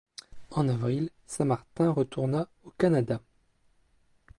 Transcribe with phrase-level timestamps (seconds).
[0.49, 3.21] En avril, Saint Martin retourna au Canada.